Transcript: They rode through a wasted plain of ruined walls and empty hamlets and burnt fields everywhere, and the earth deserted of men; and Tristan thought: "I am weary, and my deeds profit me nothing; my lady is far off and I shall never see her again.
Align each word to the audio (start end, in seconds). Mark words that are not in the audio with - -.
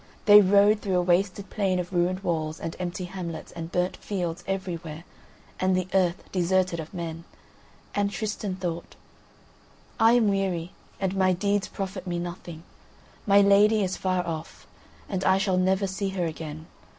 They 0.25 0.41
rode 0.41 0.81
through 0.81 0.95
a 0.95 1.01
wasted 1.03 1.51
plain 1.51 1.77
of 1.77 1.93
ruined 1.93 2.21
walls 2.21 2.59
and 2.59 2.75
empty 2.79 3.05
hamlets 3.05 3.51
and 3.51 3.71
burnt 3.71 3.95
fields 3.97 4.43
everywhere, 4.47 5.03
and 5.59 5.77
the 5.77 5.87
earth 5.93 6.23
deserted 6.31 6.79
of 6.79 6.91
men; 6.91 7.23
and 7.93 8.09
Tristan 8.09 8.55
thought: 8.55 8.95
"I 9.99 10.13
am 10.13 10.27
weary, 10.27 10.71
and 10.99 11.15
my 11.15 11.33
deeds 11.33 11.67
profit 11.67 12.07
me 12.07 12.17
nothing; 12.17 12.63
my 13.27 13.41
lady 13.41 13.83
is 13.83 13.95
far 13.95 14.25
off 14.25 14.65
and 15.07 15.23
I 15.23 15.37
shall 15.37 15.57
never 15.59 15.85
see 15.85 16.09
her 16.09 16.25
again. 16.25 16.65